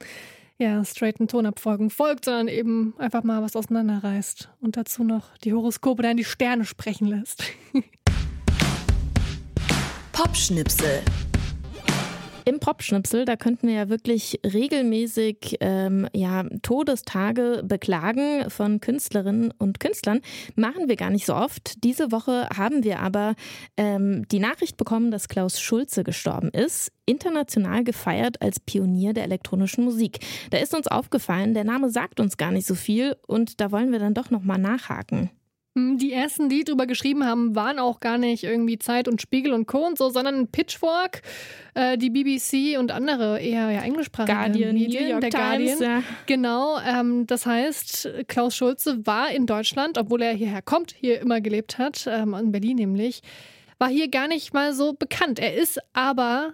[0.58, 6.02] ja, straighten Tonabfolgen folgt, sondern eben einfach mal was auseinanderreißt und dazu noch die Horoskope
[6.02, 7.42] dann die Sterne sprechen lässt.
[10.12, 11.02] Popschnipsel.
[12.44, 19.78] Im Popschnipsel, da könnten wir ja wirklich regelmäßig ähm, ja, Todestage beklagen von Künstlerinnen und
[19.78, 20.20] Künstlern.
[20.56, 21.84] Machen wir gar nicht so oft.
[21.84, 23.34] Diese Woche haben wir aber
[23.76, 26.92] ähm, die Nachricht bekommen, dass Klaus Schulze gestorben ist.
[27.06, 30.20] International gefeiert als Pionier der elektronischen Musik.
[30.50, 33.92] Da ist uns aufgefallen, der Name sagt uns gar nicht so viel und da wollen
[33.92, 35.30] wir dann doch nochmal nachhaken.
[35.74, 39.52] Hm, Die ersten, die drüber geschrieben haben, waren auch gar nicht irgendwie Zeit und Spiegel
[39.52, 39.86] und Co.
[39.86, 41.22] und so, sondern Pitchfork,
[41.74, 46.00] äh, die BBC und andere eher ja, englischsprachige Guardian, Medien, New York der Times, Guardian.
[46.00, 46.02] ja.
[46.26, 51.40] Genau, ähm, das heißt, Klaus Schulze war in Deutschland, obwohl er hierher kommt, hier immer
[51.40, 53.22] gelebt hat, ähm, in Berlin nämlich,
[53.78, 55.38] war hier gar nicht mal so bekannt.
[55.38, 56.52] Er ist aber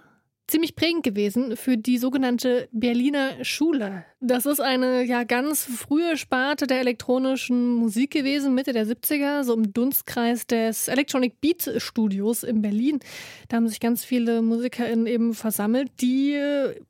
[0.49, 4.05] ziemlich prägend gewesen für die sogenannte Berliner Schule.
[4.21, 9.53] Das ist eine ja ganz frühe Sparte der elektronischen Musik gewesen, Mitte der 70er, so
[9.53, 12.99] im Dunstkreis des Electronic Beat Studios in Berlin.
[13.47, 16.37] Da haben sich ganz viele MusikerInnen eben versammelt, die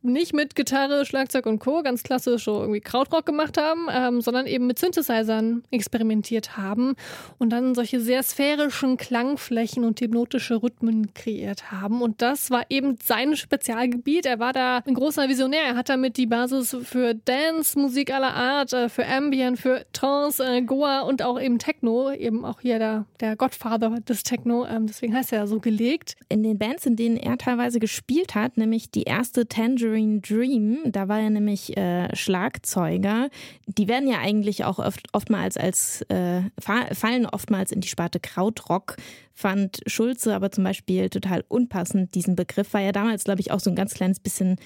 [0.01, 1.83] nicht mit Gitarre, Schlagzeug und Co.
[1.83, 6.95] ganz klassisch so irgendwie Krautrock gemacht haben, ähm, sondern eben mit Synthesizern experimentiert haben
[7.37, 12.01] und dann solche sehr sphärischen Klangflächen und hypnotische Rhythmen kreiert haben.
[12.01, 14.27] Und das war eben sein Spezialgebiet.
[14.27, 15.63] Er war da ein großer Visionär.
[15.69, 20.45] Er hat damit die Basis für Dance, Musik aller Art, äh, für Ambient, für Trance,
[20.45, 22.11] äh, Goa und auch eben Techno.
[22.11, 24.67] Eben auch hier der, der Godfather des Techno.
[24.67, 26.15] Ähm, deswegen heißt er so gelegt.
[26.29, 31.07] In den Bands, in denen er teilweise gespielt hat, nämlich die erste Tangerine Dream, da
[31.07, 33.29] war er nämlich äh, Schlagzeuger.
[33.65, 38.19] Die werden ja eigentlich auch oft, oftmals als, äh, fa- fallen oftmals in die Sparte
[38.19, 38.95] Krautrock.
[39.39, 42.73] Fand Schulze aber zum Beispiel total unpassend, diesen Begriff.
[42.73, 44.57] War ja damals, glaube ich, auch so ein ganz kleines bisschen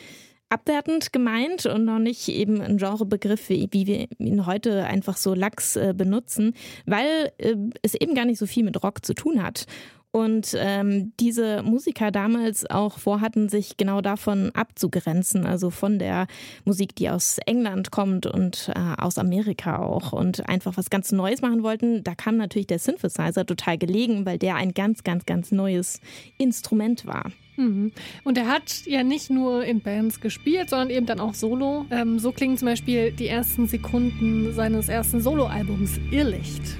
[0.50, 5.76] abwertend gemeint und noch nicht eben ein Genrebegriff, wie, wir ihn heute einfach so lax
[5.76, 6.56] äh, benutzen,
[6.88, 9.68] weil äh, es eben gar nicht so viel mit Rock zu tun hat.
[10.16, 16.28] Und ähm, diese Musiker damals auch vorhatten, sich genau davon abzugrenzen, also von der
[16.66, 21.42] Musik, die aus England kommt und äh, aus Amerika auch und einfach was ganz Neues
[21.42, 22.04] machen wollten.
[22.04, 26.00] Da kam natürlich der Synthesizer total gelegen, weil der ein ganz, ganz, ganz neues
[26.38, 27.32] Instrument war.
[27.58, 27.92] Mhm.
[28.24, 31.88] Und er hat ja nicht nur in Bands gespielt, sondern eben dann auch solo.
[31.90, 36.78] Ähm, so klingen zum Beispiel die ersten Sekunden seines ersten Soloalbums Irrlicht.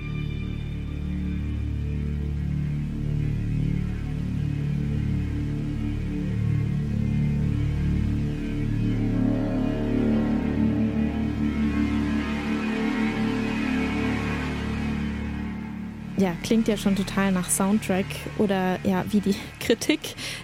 [16.24, 18.06] Ja, klingt ja schon total nach Soundtrack
[18.38, 20.00] oder ja, wie die Kritik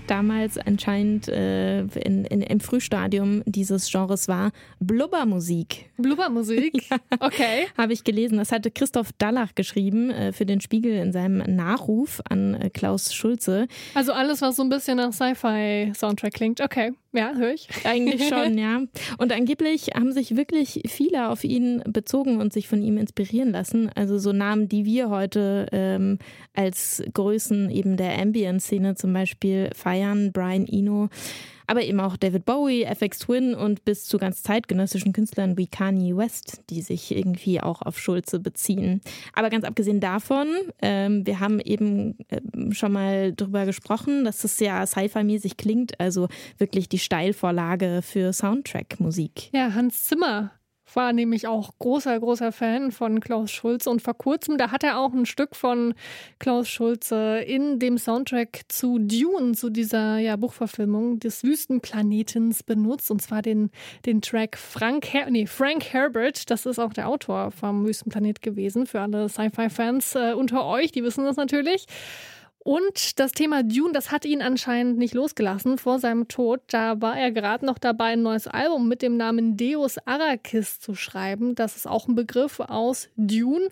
[0.08, 5.90] damals anscheinend äh, in, in, im Frühstadium dieses Genres war, Blubbermusik.
[5.96, 6.84] Blubbermusik?
[7.22, 7.68] Okay.
[7.78, 8.38] Habe ich gelesen.
[8.38, 13.14] Das hatte Christoph Dallach geschrieben äh, für den Spiegel in seinem Nachruf an äh, Klaus
[13.14, 13.68] Schulze.
[13.94, 16.62] Also alles, was so ein bisschen nach Sci-Fi-Soundtrack klingt.
[16.62, 17.68] Okay, ja, höre ich.
[17.86, 18.82] Eigentlich schon, ja.
[19.18, 23.90] Und angeblich haben sich wirklich viele auf ihn bezogen und sich von ihm inspirieren lassen.
[23.96, 26.20] Also so Namen, die wir heute ähm,
[26.54, 30.32] als Größen eben der Ambient-Szene zum Beispiel feiern.
[30.32, 31.10] Brian Eno,
[31.70, 36.18] aber eben auch David Bowie, FX Twin und bis zu ganz zeitgenössischen Künstlern wie Kanye
[36.18, 39.02] West, die sich irgendwie auch auf Schulze beziehen.
[39.34, 40.48] Aber ganz abgesehen davon,
[40.82, 46.28] ähm, wir haben eben ähm, schon mal drüber gesprochen, dass es ja Sci-Fi-mäßig klingt, also
[46.58, 49.52] wirklich die Steilvorlage für Soundtrack-Musik.
[49.54, 50.52] Ja, Hans Zimmer
[50.96, 53.90] war nämlich auch großer, großer Fan von Klaus Schulze.
[53.90, 55.94] Und vor kurzem, da hat er auch ein Stück von
[56.40, 63.12] Klaus Schulze in dem Soundtrack zu Dune, zu dieser ja, Buchverfilmung des Wüstenplanetens benutzt.
[63.12, 63.72] Und zwar den,
[64.06, 68.86] den Track Frank, Her nee, Frank Herbert, das ist auch der Autor vom Wüstenplanet gewesen,
[68.86, 71.86] für alle Sci-Fi-Fans äh, unter euch, die wissen das natürlich.
[72.62, 76.62] Und das Thema Dune, das hat ihn anscheinend nicht losgelassen vor seinem Tod.
[76.68, 80.94] Da war er gerade noch dabei, ein neues Album mit dem Namen Deus Arrakis zu
[80.94, 81.56] schreiben.
[81.56, 83.70] Das ist auch ein Begriff aus Dune.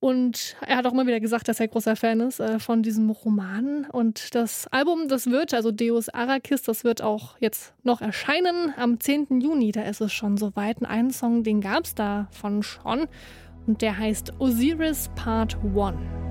[0.00, 3.08] Und er hat auch immer wieder gesagt, dass er großer Fan ist äh, von diesem
[3.08, 3.86] Roman.
[3.90, 9.00] Und das Album, das wird, also Deus Arrakis, das wird auch jetzt noch erscheinen am
[9.00, 9.40] 10.
[9.40, 9.72] Juni.
[9.72, 10.84] Da ist es schon soweit.
[10.84, 13.06] Einen Song, den gab es davon schon.
[13.66, 16.23] Und der heißt Osiris Part 1.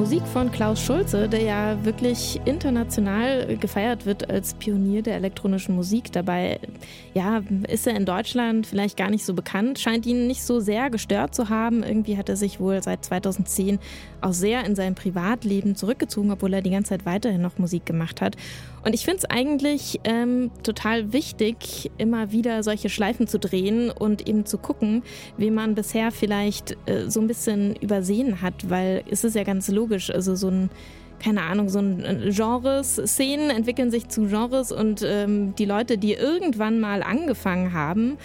[0.00, 6.10] Musik von Klaus Schulze, der ja wirklich international gefeiert wird als Pionier der elektronischen Musik.
[6.10, 6.58] Dabei
[7.12, 10.88] ja, ist er in Deutschland vielleicht gar nicht so bekannt, scheint ihn nicht so sehr
[10.88, 11.82] gestört zu haben.
[11.82, 13.78] Irgendwie hat er sich wohl seit 2010
[14.22, 18.22] auch sehr in sein Privatleben zurückgezogen, obwohl er die ganze Zeit weiterhin noch Musik gemacht
[18.22, 18.36] hat.
[18.84, 24.26] Und ich finde es eigentlich ähm, total wichtig, immer wieder solche Schleifen zu drehen und
[24.26, 25.02] eben zu gucken,
[25.36, 29.68] wie man bisher vielleicht äh, so ein bisschen übersehen hat, weil es ist ja ganz
[29.68, 30.70] logisch, also so ein
[31.22, 35.98] keine Ahnung, so ein äh, Genres, Szenen entwickeln sich zu Genres und ähm, die Leute,
[35.98, 38.16] die irgendwann mal angefangen haben,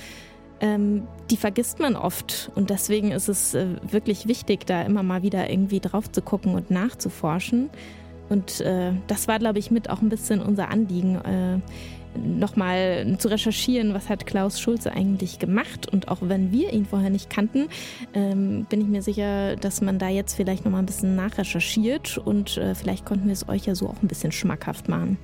[0.62, 2.52] ähm, die vergisst man oft.
[2.56, 6.56] Und deswegen ist es äh, wirklich wichtig, da immer mal wieder irgendwie drauf zu gucken
[6.56, 7.70] und nachzuforschen.
[8.30, 11.60] Und äh, das war, glaube ich, mit auch ein bisschen unser Anliegen, äh,
[12.18, 15.92] nochmal zu recherchieren, was hat Klaus Schulze eigentlich gemacht.
[15.92, 17.68] Und auch wenn wir ihn vorher nicht kannten,
[18.14, 22.58] ähm, bin ich mir sicher, dass man da jetzt vielleicht nochmal ein bisschen nachrecherchiert und
[22.58, 25.18] äh, vielleicht konnten wir es euch ja so auch ein bisschen schmackhaft machen.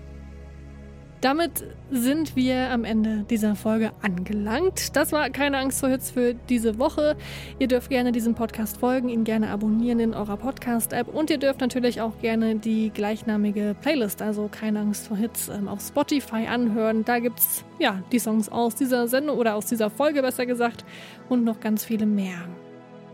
[1.22, 4.96] Damit sind wir am Ende dieser Folge angelangt.
[4.96, 7.16] Das war keine Angst vor Hits für diese Woche.
[7.60, 11.62] Ihr dürft gerne diesem Podcast folgen, ihn gerne abonnieren in eurer Podcast-App und ihr dürft
[11.62, 17.06] natürlich auch gerne die gleichnamige Playlist, also keine Angst vor Hits, ähm, auf Spotify anhören.
[17.06, 20.86] Da gibt's ja die Songs aus dieser Sendung oder aus dieser Folge besser gesagt
[21.30, 22.48] und noch ganz viele mehr.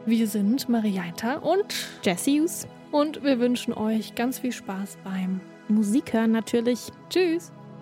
[0.06, 6.32] Wir sind Marietta und Jessius und wir wünschen euch ganz viel Spaß beim Musik hören
[6.32, 6.90] natürlich.
[7.10, 7.52] Tschüss.